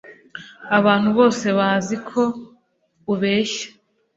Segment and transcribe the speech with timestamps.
[0.77, 2.21] Abantu bose bazi ko
[3.13, 3.67] ubeshya